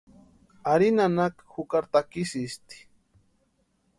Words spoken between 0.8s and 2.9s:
nanaka jukari takisïsti.